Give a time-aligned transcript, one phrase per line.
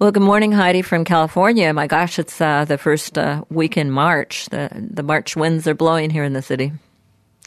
[0.00, 1.72] Well, good morning, Heidi from California.
[1.72, 4.46] My gosh, it's uh, the first uh, week in March.
[4.46, 6.72] The the March winds are blowing here in the city.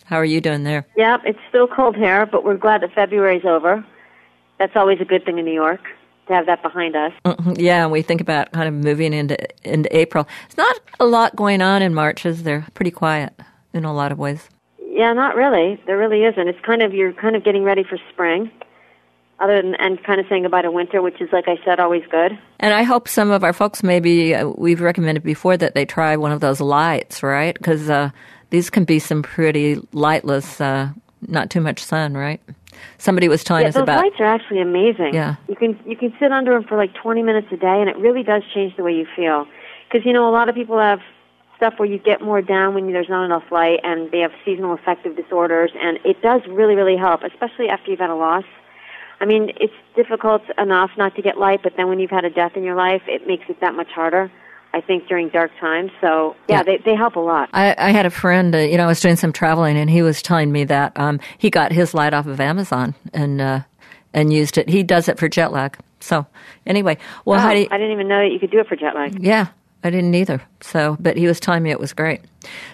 [0.05, 0.87] How are you doing there?
[0.95, 3.85] Yep, it's still cold here, but we're glad that February's over.
[4.59, 5.81] That's always a good thing in New York
[6.27, 7.11] to have that behind us.
[7.25, 7.53] Mm-hmm.
[7.57, 10.25] Yeah, we think about kind of moving into into April.
[10.45, 12.65] It's not a lot going on in March, is there?
[12.75, 13.33] Pretty quiet
[13.73, 14.47] in a lot of ways.
[14.79, 15.81] Yeah, not really.
[15.85, 16.47] There really isn't.
[16.47, 18.49] It's kind of you're kind of getting ready for spring
[19.39, 22.03] other than and kind of saying goodbye to winter, which is like I said, always
[22.09, 22.37] good.
[22.59, 26.15] And I hope some of our folks maybe uh, we've recommended before that they try
[26.17, 27.55] one of those lights, right?
[27.55, 28.09] Because uh,
[28.49, 30.89] these can be some pretty lightless, uh,
[31.27, 32.41] not too much sun, right?
[32.97, 34.03] Somebody was telling yeah, us those about.
[34.03, 35.13] lights are actually amazing.
[35.13, 37.89] Yeah, you can you can sit under them for like 20 minutes a day, and
[37.89, 39.47] it really does change the way you feel.
[39.87, 40.99] Because you know a lot of people have
[41.55, 44.73] stuff where you get more down when there's not enough light, and they have seasonal
[44.73, 48.45] affective disorders, and it does really really help, especially after you've had a loss
[49.19, 52.29] I mean, it's difficult enough not to get light, but then when you've had a
[52.29, 54.31] death in your life, it makes it that much harder.
[54.73, 55.91] I think during dark times.
[56.01, 56.63] So yeah, yeah.
[56.63, 57.49] They, they help a lot.
[57.53, 60.01] I, I had a friend, uh, you know, I was doing some traveling, and he
[60.01, 63.61] was telling me that um, he got his light off of Amazon and uh,
[64.13, 64.69] and used it.
[64.69, 65.77] He does it for jet lag.
[65.99, 66.27] So
[66.65, 68.93] anyway, well, oh, Heidi, I didn't even know that you could do it for jet
[68.93, 69.23] lag.
[69.23, 69.47] Yeah,
[69.87, 70.41] I didn't either.
[70.61, 72.21] So, but he was telling me it was great.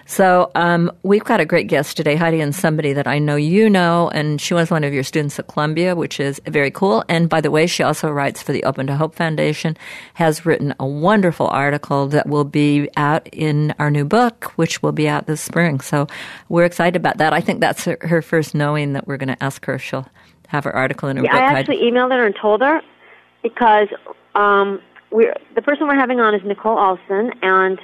[0.06, 3.70] So, um, we've got a great guest today, Heidi, and somebody that I know you
[3.70, 7.04] know, and she was one of your students at Columbia, which is very cool.
[7.08, 9.76] And by the way, she also writes for the Open to Hope Foundation,
[10.14, 14.92] has written a wonderful article that will be out in our new book, which will
[14.92, 15.80] be out this spring.
[15.80, 16.06] So,
[16.48, 17.32] we're excited about that.
[17.32, 20.08] I think that's her, her first knowing that we're going to ask her if she'll
[20.48, 21.40] have her article in her yeah, book.
[21.40, 22.82] I actually emailed her and told her
[23.42, 23.88] because.
[24.34, 24.80] Um,
[25.14, 27.80] we're the person we're having on is Nicole Alston, and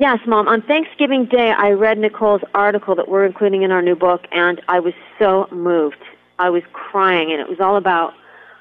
[0.00, 3.94] yes, Mom, on Thanksgiving Day, I read Nicole's article that we're including in our new
[3.94, 6.02] book, and I was so moved.
[6.38, 8.14] I was crying, and it was all about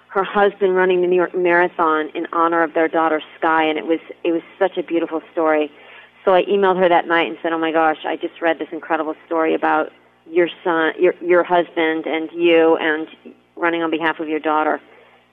[0.09, 3.87] her husband running the New York Marathon in honor of their daughter Skye, and it
[3.87, 5.71] was it was such a beautiful story.
[6.25, 8.69] So I emailed her that night and said, "Oh my gosh, I just read this
[8.73, 9.93] incredible story about
[10.29, 13.07] your son, your your husband, and you, and
[13.55, 14.81] running on behalf of your daughter."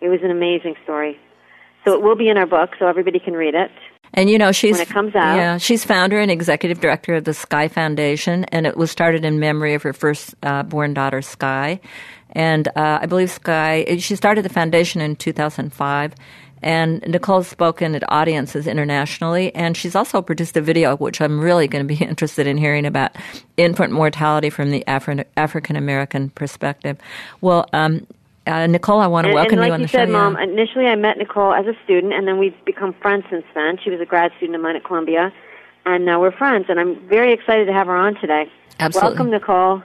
[0.01, 1.19] It was an amazing story.
[1.89, 3.71] So it will be in our book, so everybody can read it.
[4.13, 5.37] And you know, she's when it comes out.
[5.37, 9.39] Yeah, she's founder and executive director of the Skye Foundation, and it was started in
[9.39, 11.81] memory of her first uh, born daughter, Skye.
[12.33, 13.97] And uh, I believe Skye.
[14.01, 16.15] She started the foundation in 2005.
[16.61, 21.69] And Nicole's spoken at audiences internationally, and she's also produced a video, which I'm really
[21.69, 23.13] going to be interested in hearing about
[23.57, 26.99] infant mortality from the Afri- African American perspective.
[27.41, 28.07] Well, um,
[28.49, 30.13] uh, Nicole, I want to and, welcome and like you on you the said, show.
[30.13, 30.45] Mom, yeah.
[30.45, 33.79] initially I met Nicole as a student, and then we've become friends since then.
[33.83, 35.33] She was a grad student of mine at Columbia,
[35.87, 36.67] and now we're friends.
[36.69, 38.51] And I'm very excited to have her on today.
[38.81, 39.11] Absolutely.
[39.11, 39.83] Welcome, Nicole.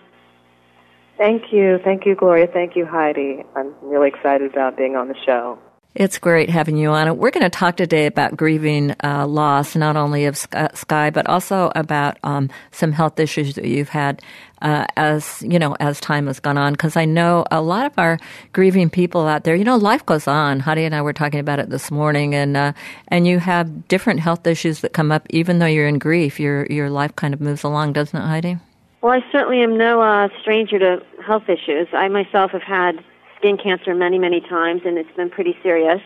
[1.17, 1.79] Thank you.
[1.83, 2.47] Thank you, Gloria.
[2.47, 3.43] Thank you, Heidi.
[3.55, 5.59] I'm really excited about being on the show.
[5.95, 7.17] It's great having you on.
[7.17, 11.71] We're going to talk today about grieving uh, loss, not only of Skye, but also
[11.75, 14.19] about um, some health issues that you've had
[14.63, 16.73] uh, as you know as time has gone on.
[16.73, 18.17] Because I know a lot of our
[18.53, 19.55] grieving people out there.
[19.55, 20.61] You know, life goes on.
[20.61, 22.73] Heidi and I were talking about it this morning, and uh,
[23.09, 26.39] and you have different health issues that come up, even though you're in grief.
[26.39, 28.57] Your your life kind of moves along, doesn't it, Heidi?
[29.01, 31.87] Well, I certainly am no uh, stranger to health issues.
[31.93, 33.03] I myself have had
[33.43, 36.01] skin cancer many, many times, and it's been pretty serious.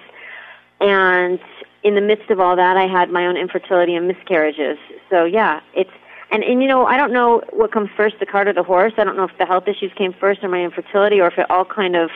[0.81, 1.39] And
[1.83, 4.77] in the midst of all that, I had my own infertility and miscarriages.
[5.09, 5.91] So yeah, it's
[6.31, 8.93] and and you know I don't know what comes first, the cart or the horse.
[8.97, 11.49] I don't know if the health issues came first or my infertility, or if it
[11.49, 12.09] all kind of,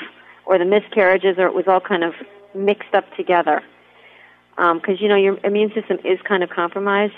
[0.46, 2.14] or the miscarriages, or it was all kind of
[2.56, 3.62] mixed up together.
[4.56, 7.14] Because um, you know your immune system is kind of compromised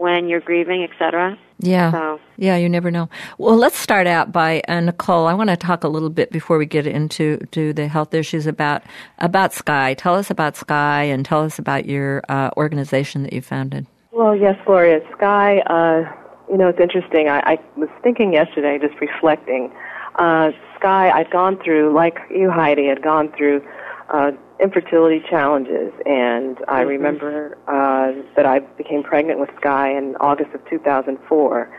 [0.00, 1.38] when you're grieving, etc.
[1.58, 1.92] Yeah.
[1.92, 2.20] So.
[2.38, 3.10] Yeah, you never know.
[3.36, 5.26] Well, let's start out by uh, Nicole.
[5.26, 8.46] I want to talk a little bit before we get into to the health issues
[8.46, 8.82] about
[9.18, 9.92] about Skye.
[9.94, 13.86] Tell us about Skye and tell us about your uh, organization that you founded.
[14.10, 15.00] Well, yes, Gloria.
[15.12, 15.58] Skye.
[15.66, 16.10] Uh,
[16.50, 17.28] you know, it's interesting.
[17.28, 19.70] I, I was thinking yesterday, just reflecting.
[20.16, 23.62] Uh, Skye, I'd gone through, like you, Heidi, had gone through
[24.08, 26.88] uh, infertility challenges, and I mm-hmm.
[26.88, 31.70] remember uh, that I became pregnant with Skye in August of 2004,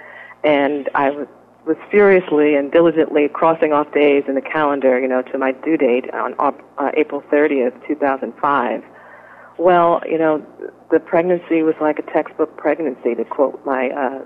[0.44, 1.28] and I was
[1.66, 5.78] was furiously and diligently crossing off days in the calendar, you know, to my due
[5.78, 8.84] date on uh, April 30th, 2005.
[9.60, 10.44] Well, you know,
[10.90, 14.22] the pregnancy was like a textbook pregnancy, to quote my uh,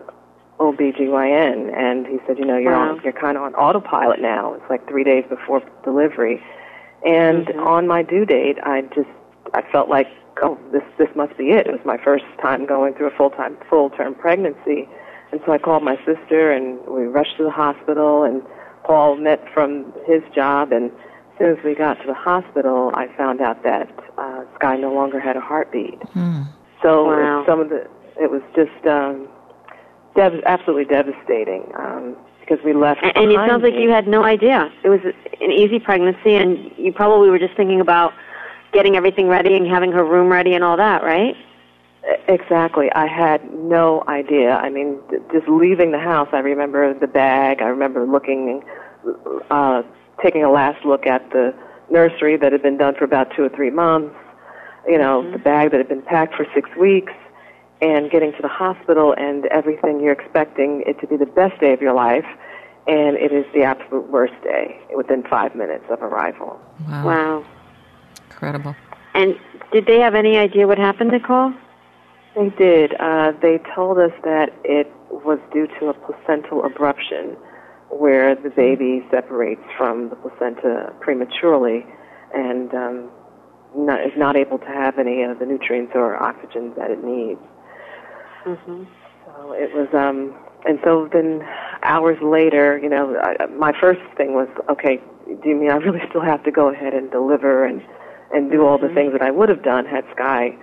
[0.59, 1.75] OBGYN.
[1.75, 2.91] And he said, you know, you're, Wow.
[2.91, 4.53] on, you're kind of on autopilot now.
[4.53, 6.41] It's like three days before delivery.
[7.05, 7.65] And Mhm.
[7.65, 9.09] on my due date, I just,
[9.53, 10.07] I felt like,
[10.41, 11.67] oh, this, this must be it.
[11.67, 14.89] It was my first time going through a full-time, full-term pregnancy.
[15.31, 18.41] And so I called my sister and we rushed to the hospital and
[18.83, 23.07] Paul met from his job and as soon as we got to the hospital, I
[23.17, 26.01] found out that uh, Skye no longer had a heartbeat.
[26.81, 27.45] So Wow.
[27.45, 27.87] some of the,
[28.19, 29.27] it was just um,
[30.15, 32.15] dev- absolutely devastating um,
[32.47, 33.03] because we left.
[33.03, 34.71] And, and it sounds like you had no idea.
[34.83, 38.13] It was an easy pregnancy, and you probably were just thinking about
[38.71, 41.35] getting everything ready and having her room ready and all that, right?
[42.27, 42.91] Exactly.
[42.91, 44.51] I had no idea.
[44.51, 44.99] I mean,
[45.31, 47.61] just leaving the house, I remember the bag.
[47.61, 48.63] I remember looking,
[49.49, 49.81] uh,
[50.21, 51.53] taking a last look at the
[51.89, 54.15] nursery that had been done for about two or three months.
[54.87, 57.13] You know, the bag that had been packed for six weeks,
[57.81, 61.73] and getting to the hospital and everything you're expecting it to be the best day
[61.73, 62.25] of your life,
[62.87, 66.59] and it is the absolute worst day within five minutes of arrival.
[66.87, 67.05] Wow.
[67.05, 67.45] Wow.
[68.29, 68.75] Incredible.
[69.13, 69.37] And
[69.71, 71.53] did they have any idea what happened, Nicole?
[72.35, 72.93] They did.
[72.99, 77.37] Uh, they told us that it was due to a placental abruption,
[77.89, 81.85] where the baby separates from the placenta prematurely
[82.33, 83.09] and um,
[83.75, 87.39] not, is not able to have any of the nutrients or oxygen that it needs.
[88.45, 88.83] Mm-hmm.
[89.25, 91.41] So it was, um, and so then
[91.83, 96.01] hours later, you know, I, my first thing was, okay, do you mean I really
[96.09, 97.81] still have to go ahead and deliver and
[98.33, 100.57] and do all the things that I would have done had Skye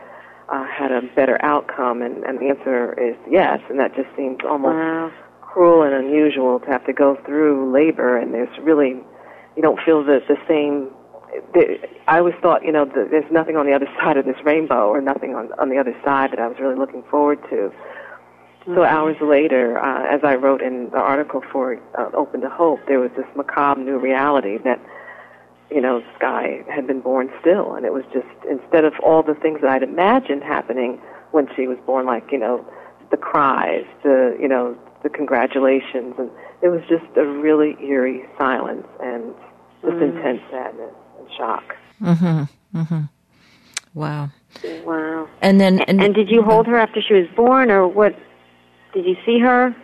[0.49, 2.03] uh, had a better outcome?
[2.03, 5.13] And, and the answer is yes, and that just seems almost Wow.
[5.41, 9.01] cruel and unusual to have to go through labor, and there's really,
[9.57, 10.91] you don't feel the the same.
[12.09, 14.89] I always thought, you know, the, there's nothing on the other side of this rainbow,
[14.89, 17.73] or nothing on on the other side that I was really looking forward to.
[18.67, 22.79] So hours later, uh, as I wrote in the article for uh, Open to Hope,
[22.87, 24.79] there was this macabre new reality that,
[25.69, 29.35] you know, Skye had been born still, and it was just instead of all the
[29.35, 31.01] things that I'd imagined happening
[31.33, 32.65] when she was born, like you know,
[33.11, 36.31] the cries, the you know, the congratulations, and
[36.63, 39.35] it was just a really eerie silence and
[39.83, 41.77] just intense sadness and shock.
[42.01, 42.79] Mm-hmm.
[42.79, 43.01] Mm-hmm.
[43.95, 44.31] Wow.
[44.85, 45.29] Wow.
[45.41, 48.15] And then, And, and did you hold her after she was born, or what?
[48.95, 49.75] Did you see her?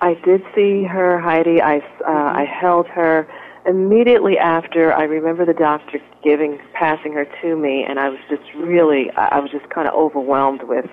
[0.00, 1.60] I did see her, Heidi.
[1.62, 3.26] I, uh, I held her
[3.66, 4.92] immediately after.
[4.92, 9.36] I remember the doctor giving, passing her to me, and I was just really, I
[9.36, 10.86] I was just kind of overwhelmed with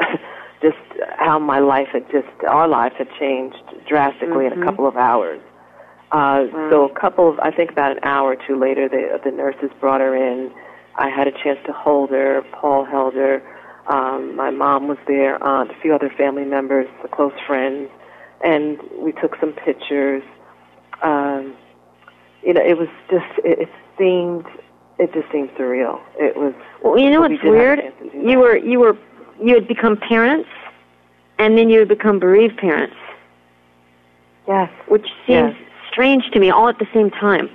[0.62, 0.76] just
[1.18, 3.56] how my life had just, our life had changed
[3.88, 5.40] drastically in a couple of hours.
[6.12, 9.30] Uh, So a couple of, I think about an hour or two later, the, the
[9.30, 10.52] nurses brought her in.
[10.96, 12.42] I had a chance to hold her.
[12.52, 13.42] Paul held her.
[13.88, 17.90] Um, my mom was there, aunt, a few other family members, a close friends,
[18.44, 20.22] and we took some pictures.
[21.02, 21.54] Um,
[22.44, 23.68] you know, it was just, it, it
[23.98, 24.44] seemed,
[24.98, 25.98] it just seemed surreal.
[26.16, 26.54] It was.
[26.84, 27.80] Well, you know we what's a weird?
[27.80, 28.96] chance to do You were you were
[29.42, 30.48] you had become parents,
[31.38, 32.94] and then you had become bereaved parents,
[34.46, 35.68] Yes, which seems Yes.
[35.92, 37.50] Strange to me, all at the same time.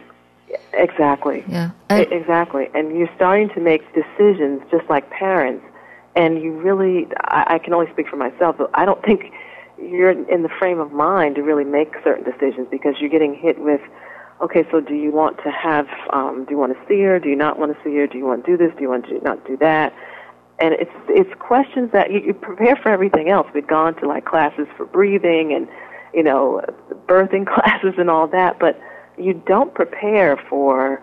[0.74, 1.44] exactly.
[1.48, 1.72] yeah.
[1.90, 2.70] And- exactly.
[2.74, 5.66] And you're starting to make decisions just like parents.
[6.16, 9.34] And you really, I, I can only speak for myself, but I don't think
[9.80, 13.60] you're in the frame of mind to really make certain decisions because you're getting hit
[13.60, 13.82] with,
[14.42, 17.20] okay, so do you want to have, um, do you want to see her?
[17.20, 18.08] Do you not want to see her?
[18.08, 18.76] Do you want to do this?
[18.76, 19.94] Do you want to not do that?
[20.60, 23.46] And it's it's questions that you, you prepare for everything else.
[23.54, 25.68] We've gone to like classes for breathing and
[26.18, 26.62] you know
[27.08, 28.78] birthing classes and all that, but
[29.18, 31.02] you don't prepare for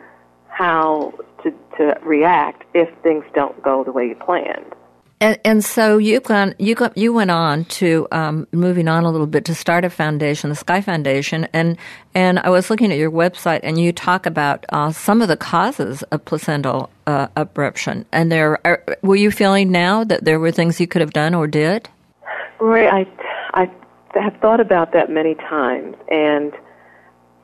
[0.49, 4.75] how to to react if things don't go the way you planned.
[5.21, 9.11] And, and so you've gone, you got, you went on to um, moving on a
[9.11, 11.79] little bit to start a foundation, the Skye Foundation, and
[12.15, 15.37] and I was looking at your website, and you talk about uh, some of the
[15.37, 18.05] causes of placental uh, abruption.
[18.13, 21.33] And there, are, were you feeling now that there were things you could have done
[21.33, 21.89] or did?
[22.61, 23.05] I I
[24.21, 26.53] have thought about that many times, and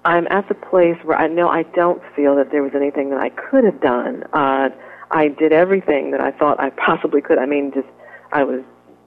[0.05, 3.21] I'm at the place where I know I don't feel that there was anything that
[3.21, 4.25] I could have done.
[4.33, 4.71] Uh,
[5.11, 7.39] I did everything that I thought I possibly could.
[7.39, 7.89] I mean, just
[8.33, 8.62] I was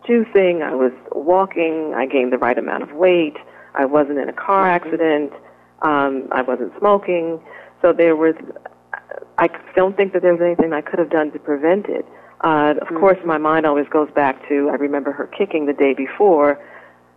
[0.08, 3.38] juicing, I was walking, I gained the right amount of weight,
[3.74, 5.32] I wasn't in a car accident,
[5.82, 7.42] um, I wasn't smoking.
[7.82, 8.36] So there was.
[9.38, 12.06] I don't think that there was anything I could have done to prevent it.
[12.42, 15.94] Uh, of course, my mind always goes back to I remember her kicking the day
[15.94, 16.60] before.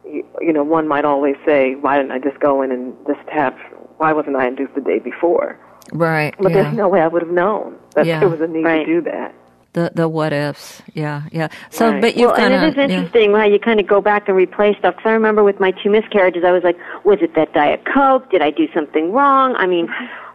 [0.07, 3.29] You, you know, one might always say, "Why didn't I just go in and just
[3.29, 3.55] have?
[3.99, 5.59] Why wasn't I induced the day before?"
[5.93, 6.35] Right.
[6.39, 6.63] But yeah.
[6.63, 8.21] there's no way I would have known that Yeah.
[8.21, 8.85] there was a need Right.
[8.85, 9.33] to do that.
[9.73, 11.49] The the what ifs, yeah, yeah.
[11.71, 12.01] So, Right.
[12.01, 14.27] but you've well, kind and it is of interesting how you kind of go back
[14.29, 14.97] and replay stuff.
[14.97, 18.31] Because I remember with my two miscarriages, I was like, was it that diet coke?
[18.31, 19.55] Did I do something wrong?
[19.59, 19.89] I mean,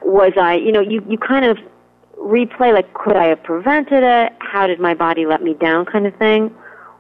[0.03, 0.55] was I?
[0.55, 1.57] You know, you you kind of
[2.19, 4.33] replay like, could I have prevented it?
[4.39, 5.85] How did my body let me down?
[5.85, 6.53] Kind of thing.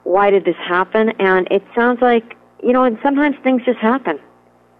[0.03, 1.09] Why did this happen?
[1.19, 4.19] And it sounds like you know, and sometimes things just happen,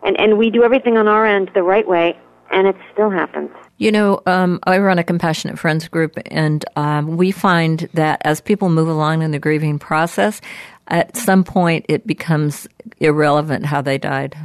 [0.03, 2.17] and and we do everything on our end the right way,
[2.51, 3.49] and it still happens.
[3.77, 8.39] You know, um, I run a compassionate friends group, and um, we find that as
[8.39, 10.39] people move along in the grieving process,
[10.87, 12.67] at some point it becomes
[12.99, 14.37] irrelevant how they died.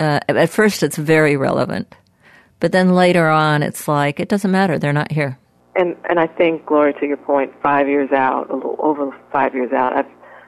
[0.00, 1.94] Uh, at first, it's very relevant,
[2.58, 5.38] but then later on, it's like it doesn't matter; they're not here.
[5.76, 9.54] And and I think, Gloria, to your point, five years out, a little over five
[9.54, 10.06] years out, I've,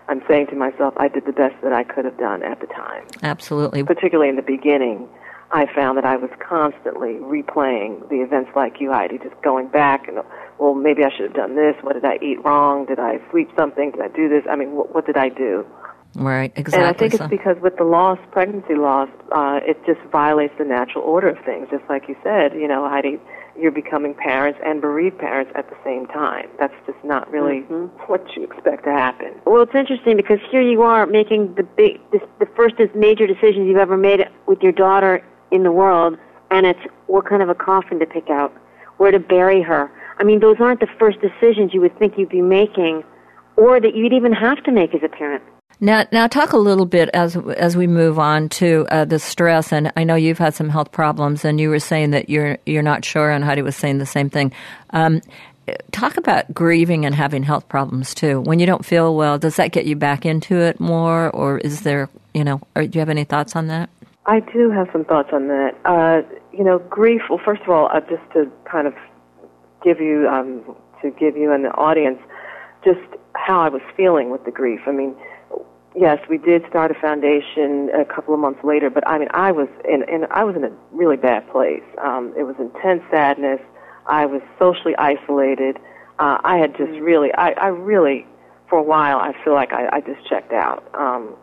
[0.08, 2.66] I'm saying to myself, I did the best that I could have done at the
[2.66, 3.04] time.
[3.22, 3.82] Absolutely.
[3.82, 5.08] Particularly in the beginning,
[5.52, 10.08] I found that I was constantly replaying the events like you, Heidi, just going back
[10.08, 10.18] and,
[10.58, 11.74] well, maybe I should have done this.
[11.82, 12.86] What did I eat wrong?
[12.86, 13.92] Did I sleep something?
[13.92, 14.44] Did I do this?
[14.50, 15.64] I mean, what, what did I do?
[16.16, 16.86] Right, exactly.
[16.86, 17.24] And I think so.
[17.24, 21.44] it's because with the loss, pregnancy loss, uh, it just violates the natural order of
[21.44, 21.68] things.
[21.70, 23.18] Just like you said, you know, Heidi,
[23.58, 26.48] you're becoming parents and bereaved parents at the same time.
[26.58, 27.86] That's just not really mm-hmm.
[28.10, 29.32] what you expect to happen.
[29.46, 33.66] Well, it's interesting because here you are making the big, this, the first major decisions
[33.66, 36.18] you've ever made with your daughter in the world,
[36.50, 38.52] and it's what kind of a coffin to pick out,
[38.98, 39.90] where to bury her.
[40.18, 43.04] I mean, those aren't the first decisions you would think you'd be making,
[43.56, 45.42] or that you'd even have to make as a parent.
[45.78, 49.72] Now, now talk a little bit as as we move on to uh, the stress.
[49.72, 52.82] And I know you've had some health problems, and you were saying that you're you're
[52.82, 54.52] not sure, and Heidi was saying the same thing.
[54.90, 55.20] Um,
[55.92, 58.40] talk about grieving and having health problems too.
[58.40, 61.82] When you don't feel well, does that get you back into it more, or is
[61.82, 63.90] there, you know, or do you have any thoughts on that?
[64.26, 65.76] I do have some thoughts on that.
[65.84, 67.22] Uh, you know, grief.
[67.28, 68.94] Well, first of all, uh, just to kind of
[69.84, 70.62] give you um,
[71.02, 72.18] to give you the audience
[72.84, 73.00] just
[73.34, 74.80] how I was feeling with the grief.
[74.86, 75.14] I mean,
[75.96, 79.52] yes, we did start a foundation a couple of months later, but I mean, I
[79.52, 81.82] was in, in I was in a really bad place.
[82.02, 83.60] Um, it was intense sadness.
[84.06, 85.78] I was socially isolated.
[86.18, 88.26] Uh, I had just really, I, I really,
[88.68, 90.88] for a while, I feel like I, I just checked out.
[90.94, 91.34] Um,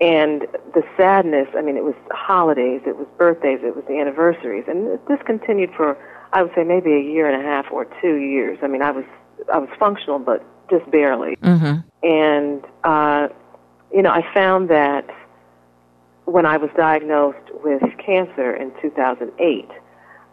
[0.00, 0.42] and
[0.74, 4.98] the sadness, I mean, it was holidays, it was birthdays, it was the anniversaries, and
[5.08, 5.96] this continued for,
[6.32, 8.58] I would say, maybe a year and a half or two years.
[8.62, 9.04] I mean, I was,
[9.52, 11.36] I was functional, but just barely.
[11.36, 12.06] Mm-hmm.
[12.06, 13.28] And, uh,
[13.92, 15.08] you know, I found that
[16.24, 19.70] when I was diagnosed with cancer in 2008,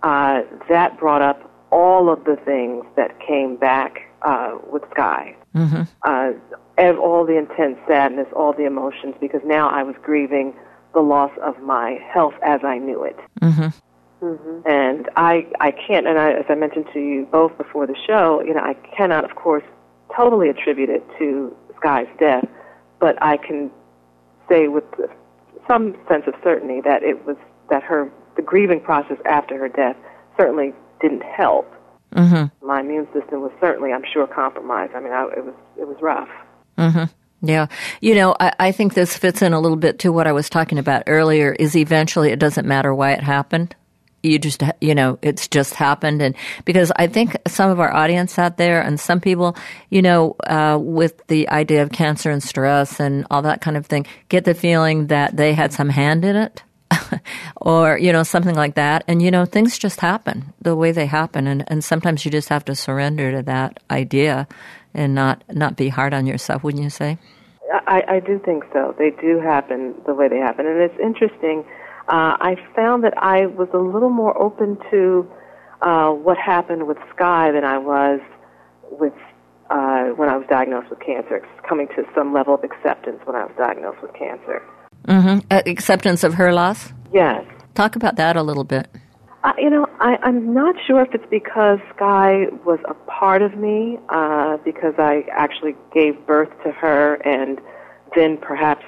[0.02, 5.36] uh, that brought up all of the things that came back uh, with Skye.
[5.56, 5.84] Mm-hmm.
[6.04, 6.32] Uh,
[6.78, 10.54] ev- all the intense sadness, all the emotions, because now I was grieving
[10.94, 13.18] the loss of my health as I knew it.
[13.42, 14.62] Mm-hmm.
[14.66, 18.42] And I, I can't, and I, as I mentioned to you both before the show,
[18.42, 19.64] you know, I cannot, of course,
[20.16, 22.48] totally attribute it to Skye's death,
[23.04, 23.70] but I can
[24.48, 24.86] say with
[25.68, 27.36] some sense of certainty that it was
[27.70, 29.98] that her the grieving process after her death
[30.38, 31.70] certainly didn't help.
[32.16, 32.66] Mm-hmm.
[32.66, 34.94] My immune system was certainly, I'm sure, compromised.
[34.96, 36.30] I mean, I, it was it was rough.
[36.78, 37.04] Mm-hmm.
[37.46, 37.68] Yeah.
[38.00, 40.50] You know, I, I think this fits in a little bit to what I was
[40.50, 43.76] talking about earlier is eventually it doesn't matter why it happened.
[44.24, 46.22] You just, you know, it's just happened.
[46.22, 49.56] And because I think some of our audience out there and some people,
[49.90, 53.86] you know, uh, with the idea of cancer and stress and all that kind of
[53.86, 56.64] thing, get the feeling that they had some hand in it.
[57.58, 61.08] or you know something like that and you know things just happen the way they
[61.08, 64.48] happen and and sometimes you just have to surrender to that idea
[64.94, 67.18] and not not be hard on yourself wouldn't you say
[67.74, 68.94] I, I do think so.
[68.98, 71.66] They do happen the way they happen, and it's interesting.
[72.08, 75.30] Uh, I found that I was a little more open to
[75.82, 78.20] uh, what happened with Skye than I was
[78.92, 79.14] with
[79.70, 81.38] uh, when I was diagnosed with cancer.
[81.38, 84.62] It's coming to some level of acceptance when I was diagnosed with cancer.
[85.08, 85.40] mm-hmm.
[85.50, 87.44] uh, acceptance of her loss Yes.
[87.76, 88.88] talk about that a little bit
[89.44, 93.58] Uh, you know, I, I'm not sure if it's because Skye was a part of
[93.58, 97.60] me, uh, because I actually gave birth to her, and
[98.16, 98.86] then perhaps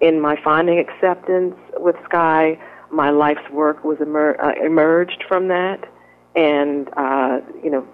[0.00, 2.58] in my finding acceptance with Skye,
[2.90, 5.88] my life's work was emer- uh, emerged from that,
[6.34, 7.86] and uh, you know,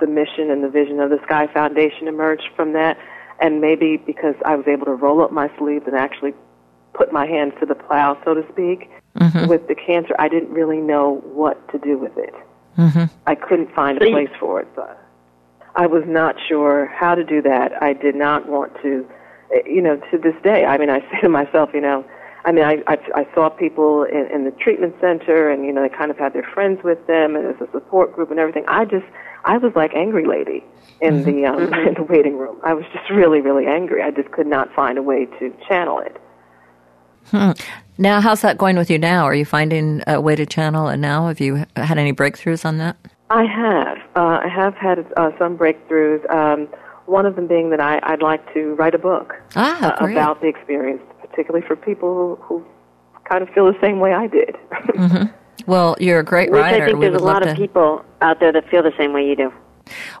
[0.00, 2.98] the mission and the vision of the Skye Foundation emerged from that,
[3.40, 6.34] and maybe because I was able to roll up my sleeves and actually
[6.94, 8.90] put my hands to the plow, so to speak,
[9.48, 12.34] with the cancer, I didn't really know what to do with it.
[12.78, 13.04] mm-hmm.
[13.26, 14.68] I couldn't find a place for it.
[14.74, 14.88] So
[15.74, 17.82] I was not sure how to do that.
[17.82, 19.06] I did not want to,
[19.66, 20.64] you know, to this day.
[20.64, 22.04] I mean, I say to myself, you know,
[22.44, 25.82] I mean, I, I, I saw people in, in the treatment center, and you know,
[25.82, 28.64] they kind of had their friends with them, and there's a support group and everything.
[28.66, 29.06] I just,
[29.44, 30.64] I was like angry lady
[31.00, 31.30] in mm-hmm.
[31.30, 31.74] the um, mm-hmm.
[31.88, 32.58] in the waiting room.
[32.64, 34.02] I was just really, really angry.
[34.02, 36.20] I just could not find a way to channel it.
[37.26, 37.52] Hmm.
[37.98, 39.24] Now, how's that going with you now?
[39.24, 41.28] Are you finding a way to channel it now?
[41.28, 42.96] Have you had any breakthroughs on that?
[43.30, 43.98] I have.
[44.16, 46.28] Uh, I have had uh, some breakthroughs.
[46.30, 46.68] Um,
[47.12, 50.40] one of them being that I, would like to write a book ah, uh, about
[50.40, 52.64] the experience, particularly for people who, who,
[53.28, 54.56] kind of feel the same way I did.
[54.72, 55.24] mm-hmm.
[55.70, 56.82] Well, you're a great Which writer.
[56.82, 59.36] I think there's a lot of people out there that feel the same way you
[59.36, 59.52] do.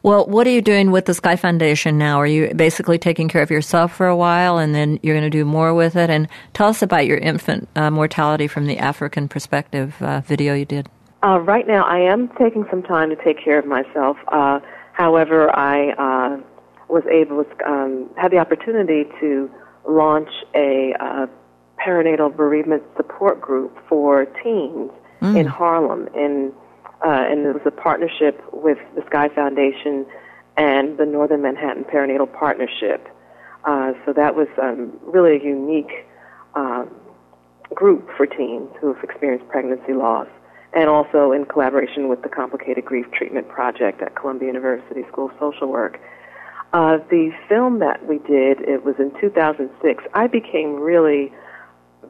[0.02, 2.20] Well, what are you doing with the Skye Foundation now?
[2.20, 5.36] Are you basically taking care of yourself for a while and then you're going to
[5.36, 6.10] do more with it?
[6.10, 10.64] And tell us about your infant uh, mortality from the African perspective uh, video you
[10.64, 10.88] did.
[11.24, 14.16] Uh, right now, I am taking some time to take care of myself.
[14.28, 14.60] Uh,
[14.92, 16.40] however, I uh,
[16.92, 19.50] was able to um, have the opportunity to
[19.88, 21.26] launch a uh,
[21.84, 25.36] perinatal bereavement support group for teens mm.
[25.36, 26.52] in Harlem in
[27.04, 30.06] uh, and it was a partnership with the Skye Foundation
[30.56, 33.08] and the Northern Manhattan Perinatal Partnership.
[33.64, 36.06] Uh, so that was um, really a unique
[36.54, 36.88] um,
[37.74, 40.28] group for teens who have experienced pregnancy loss,
[40.74, 45.32] and also in collaboration with the Complicated Grief Treatment Project at Columbia University School of
[45.40, 45.98] Social Work.
[46.72, 50.04] Uh, the film that we did, it was in 2006.
[50.14, 51.32] I became really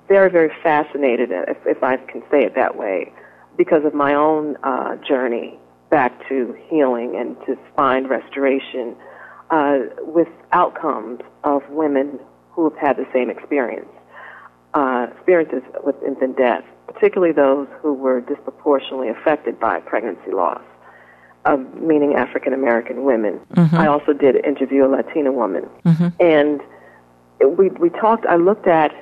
[0.06, 3.12] very, very fascinated, if, if I can say it that way,
[3.56, 5.58] because of my own uh, journey
[5.90, 8.96] back to healing and to find restoration
[9.50, 12.18] uh, with outcomes of women
[12.52, 13.88] who have had the same experience,
[14.74, 20.62] uh, experiences with infant death, particularly those who were disproportionately affected by pregnancy loss,
[21.44, 23.40] uh, meaning African American women.
[23.54, 23.76] Mm-hmm.
[23.76, 26.08] I also did interview a Latina woman, mm-hmm.
[26.20, 26.60] and
[27.56, 28.26] we we talked.
[28.26, 28.92] I looked at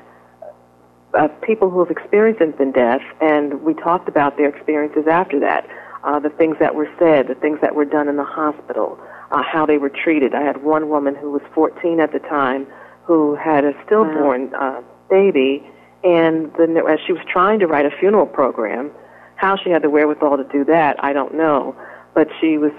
[1.15, 5.69] uh, people who have experienced infant death, and we talked about their experiences after that.
[6.03, 8.99] Uh, the things that were said, the things that were done in the hospital,
[9.31, 10.35] uh, how they were treated.
[10.35, 12.67] I had one woman who was 14 at the time
[13.05, 14.79] who had a stillborn wow.
[14.79, 15.69] uh, baby,
[16.03, 18.91] and the, as she was trying to write a funeral program,
[19.37, 21.75] how she had the wherewithal to do that, I don't know.
[22.21, 22.73] But she was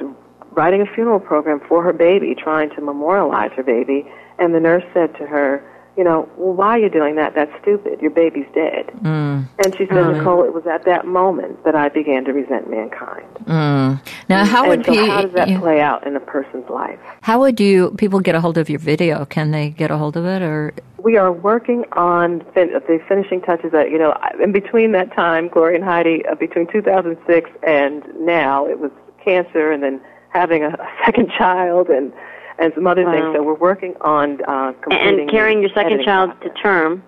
[0.52, 4.06] writing a funeral program for her baby, trying to memorialize her baby,
[4.38, 7.34] and the nurse said to her, you know, well, why are you doing that?
[7.34, 8.02] That's stupid.
[8.02, 8.92] Your baby's dead.
[9.02, 9.48] Mm.
[9.66, 10.18] And she said, mm.
[10.18, 13.26] Nicole, it was at that moment that I began to resent mankind.
[13.46, 14.00] Mm.
[14.30, 17.00] Now, how would so how does that you, play out in a person's life?
[17.22, 19.26] How would you people get a hold of your video?
[19.26, 20.74] Can they get a hold of it, or
[21.04, 23.72] we are working on fin- the finishing touches.
[23.72, 28.68] That you know, in between that time, Gloria and Heidi, uh, between 2006 and now,
[28.68, 28.92] it was
[29.24, 32.12] cancer, and then having a, a second child, and
[32.60, 33.12] and some other wow.
[33.12, 33.36] things.
[33.36, 36.56] So we're working on uh, completing and carrying your second child process.
[36.56, 37.04] to term.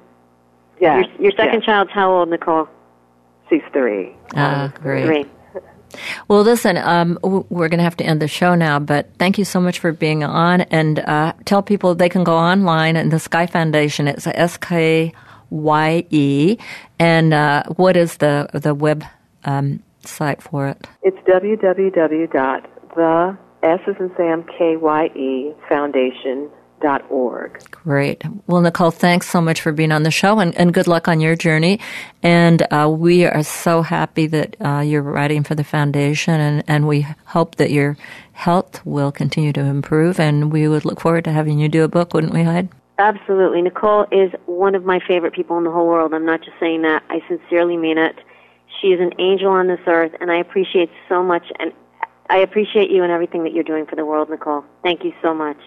[0.80, 1.66] Yeah, your, your second yes.
[1.66, 2.68] child's how old, Nicole?
[3.50, 4.16] She's three.
[4.36, 5.06] Ah, uh, great.
[5.06, 5.26] Three.
[6.28, 9.46] Well, listen, um, we're going to have to end the show now, but thank you
[9.46, 10.62] so much for being on.
[10.62, 14.08] And uh, tell people they can go online and the Skye Foundation.
[14.08, 15.14] It's S K
[15.52, 16.58] Y E.
[16.98, 19.04] And uh, what is the the web
[19.46, 20.88] um, site for it?
[21.02, 22.68] It's www.the
[23.64, 26.50] S is in Sam, K-Y-E, Foundation,
[26.84, 27.64] dot org.
[27.72, 28.24] Great.
[28.46, 31.22] Well, Nicole, thanks so much for being on the show and, and good luck on
[31.22, 31.80] your journey.
[32.22, 36.88] And uh, we are so happy that uh, you're writing for the foundation and, and
[36.88, 37.98] we hope that your
[38.34, 40.20] health will continue to improve.
[40.20, 42.68] And we would look forward to having you do a book, wouldn't we, Hyde?
[43.00, 43.62] Absolutely.
[43.62, 46.14] Nicole is one of my favorite people in the whole world.
[46.14, 47.04] I'm not just saying that.
[47.10, 48.20] I sincerely mean it.
[48.84, 51.72] She is an angel on this earth, and I appreciate so much and
[52.30, 54.66] I appreciate you and everything that you're doing for the world, Nicole.
[54.82, 55.58] Thank you so much.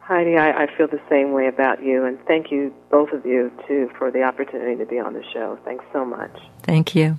[0.00, 3.50] Heidi, I, I feel the same way about you, and thank you, both of you,
[3.66, 5.58] too, for the opportunity to be on the show.
[5.64, 6.30] Thanks so much.
[6.62, 7.18] Thank you.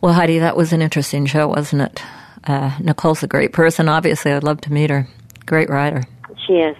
[0.00, 2.02] Well, Heidi, that was an interesting show, wasn't it?
[2.44, 3.88] Uh, Nicole's a great person.
[3.88, 5.08] Obviously, I'd love to meet her.
[5.46, 6.04] Great writer.
[6.46, 6.76] She is.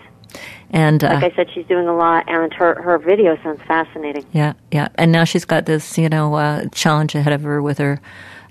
[0.70, 4.24] And uh, like I said, she's doing a lot, and her her video sounds fascinating.
[4.32, 4.88] Yeah, yeah.
[4.94, 8.00] And now she's got this, you know, uh, challenge ahead of her with her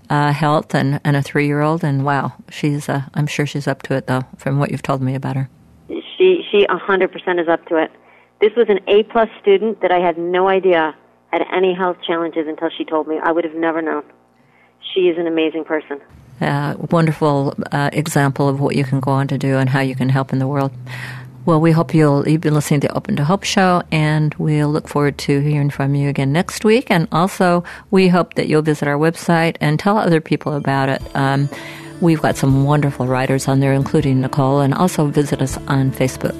[0.10, 3.68] uh, health and, and a three year old, and wow, she's uh, I'm sure she's
[3.68, 5.50] up to it though, from what you've told me about her.
[5.88, 7.92] She she a hundred percent is up to it.
[8.42, 10.96] This was an A plus student that I had no idea
[11.32, 13.20] had any health challenges until she told me.
[13.22, 14.04] I would have never known.
[14.94, 16.02] She is an amazing person.
[16.42, 19.96] Uh, wonderful uh, example of what you can go on to do and how you
[19.96, 20.72] can help in the world.
[21.46, 24.88] Well, we hope you'll you've been listening to Open to Hope show, and we'll look
[24.88, 26.92] forward to hearing from you again next week.
[26.92, 31.02] And also, we hope that you'll visit our website and tell other people about it.
[31.16, 31.50] Um,
[32.02, 36.40] we've got some wonderful writers on there, including Nicole, and also visit us on Facebook.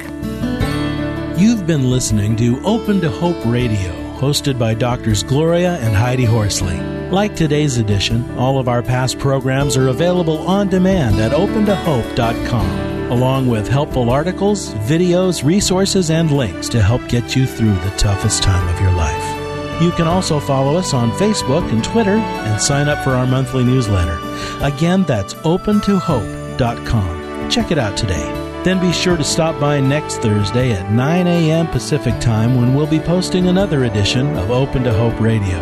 [1.40, 6.78] You've been listening to Open to Hope Radio hosted by Doctors Gloria and Heidi Horsley.
[7.10, 13.48] Like today's edition, all of our past programs are available on demand at opentohope.com, along
[13.48, 18.68] with helpful articles, videos, resources, and links to help get you through the toughest time
[18.74, 19.82] of your life.
[19.82, 23.64] You can also follow us on Facebook and Twitter and sign up for our monthly
[23.64, 24.20] newsletter.
[24.62, 27.50] Again, that's opentohope.com.
[27.50, 28.36] Check it out today.
[28.64, 31.68] Then be sure to stop by next Thursday at 9 a.m.
[31.68, 35.58] Pacific Time when we'll be posting another edition of Open to Hope Radio.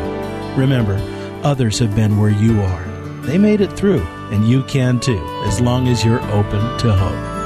[0.55, 0.95] Remember,
[1.43, 2.83] others have been where you are.
[3.21, 7.37] They made it through, and you can too, as long as you're open to hope.